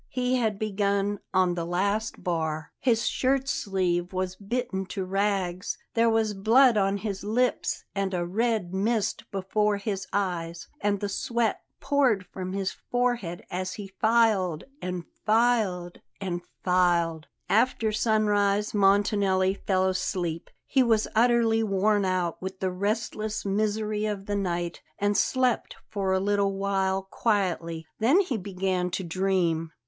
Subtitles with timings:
[0.09, 2.71] He had begun on the last bar.
[2.79, 8.25] His shirt sleeve was bitten to rags; there was blood on his lips and a
[8.25, 14.63] red mist before his eyes, and the sweat poured from his forehead as he filed,
[14.81, 20.49] and filed, and filed After sunrise Montanelli fell asleep.
[20.65, 26.11] He was utterly worn out with the restless misery of the night and slept for
[26.11, 29.71] a little while quietly; then he began to dream.